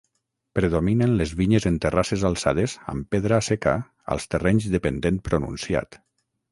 Predominen 0.59 1.13
les 1.19 1.33
vinyes 1.41 1.67
en 1.71 1.77
terrasses 1.85 2.25
alçades 2.31 2.75
amb 2.95 3.07
pedra 3.17 3.41
seca 3.51 3.77
als 4.17 4.29
terrenys 4.35 4.71
de 4.77 4.87
pendent 4.89 5.27
pronunciat. 5.31 6.05